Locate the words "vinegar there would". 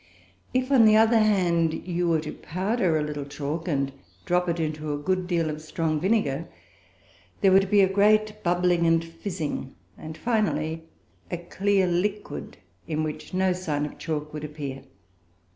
6.01-7.69